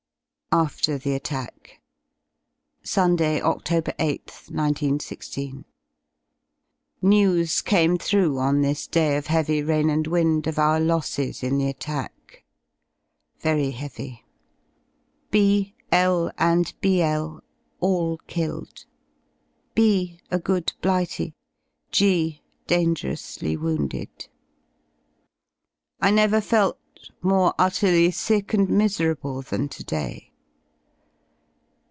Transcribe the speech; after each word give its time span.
AFTER 0.53 0.97
THE 0.97 1.13
ATTACK 1.15 1.79
Sunday, 2.83 3.39
Oct. 3.39 3.63
8th, 3.69 4.51
19 4.51 4.99
16. 4.99 5.63
News 7.01 7.61
came 7.61 7.97
through 7.97 8.37
on 8.37 8.59
this 8.59 8.85
day 8.85 9.15
of 9.15 9.27
heavy 9.27 9.63
rain 9.63 9.89
and 9.89 10.07
wind 10.07 10.47
of 10.47 10.59
our 10.59 10.81
losses 10.81 11.41
in 11.41 11.57
the 11.57 11.69
attack. 11.69 12.43
Very 13.39 13.71
heavy. 13.71 14.25
B, 15.29 15.73
L, 15.89 16.29
and 16.37 16.73
Bl, 16.81 17.37
all 17.79 18.17
killed; 18.27 18.83
B, 19.73 20.19
a 20.29 20.37
good 20.37 20.73
blighty; 20.81 21.33
G, 21.93 22.41
dangerously 22.67 23.55
wounded. 23.55 24.27
I 26.01 26.11
never 26.11 26.41
felt 26.41 26.77
more 27.21 27.53
utterly 27.57 28.11
sick 28.11 28.53
and 28.53 28.67
miserable 28.69 29.41
than 29.41 29.69
to 29.69 29.83
day. 29.85 30.27